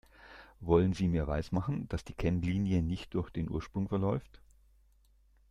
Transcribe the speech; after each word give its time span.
Wollen 0.61 0.93
Sie 0.93 1.07
mir 1.07 1.27
weismachen, 1.27 1.87
dass 1.89 2.03
die 2.03 2.15
Kennlinie 2.15 2.81
nicht 2.81 3.13
durch 3.13 3.29
den 3.29 3.51
Ursprung 3.51 3.87
verläuft? 3.87 4.41